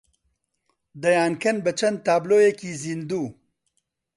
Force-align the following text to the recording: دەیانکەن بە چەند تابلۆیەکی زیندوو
دەیانکەن 1.01 1.57
بە 1.65 1.71
چەند 1.79 1.97
تابلۆیەکی 2.05 2.69
زیندوو 2.83 3.27